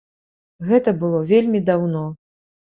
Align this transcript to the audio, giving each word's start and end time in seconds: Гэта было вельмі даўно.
Гэта 0.69 0.95
было 1.05 1.21
вельмі 1.35 1.63
даўно. 1.71 2.05